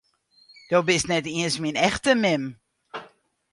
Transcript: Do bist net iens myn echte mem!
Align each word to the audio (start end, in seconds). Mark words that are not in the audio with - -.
Do 0.69 0.77
bist 0.87 1.05
net 1.11 1.25
iens 1.35 1.55
myn 1.61 1.79
echte 1.87 2.13
mem! 2.23 2.43